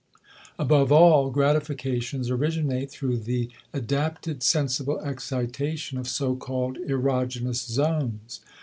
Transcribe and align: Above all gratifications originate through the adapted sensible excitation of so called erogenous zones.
Above 0.57 0.91
all 0.91 1.29
gratifications 1.29 2.31
originate 2.31 2.89
through 2.89 3.17
the 3.19 3.47
adapted 3.71 4.41
sensible 4.41 4.99
excitation 5.01 5.95
of 5.99 6.07
so 6.07 6.35
called 6.35 6.79
erogenous 6.87 7.67
zones. 7.69 8.39